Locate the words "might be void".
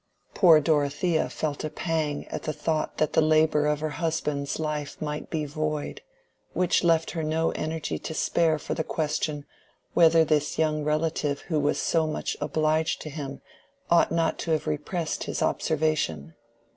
4.99-6.01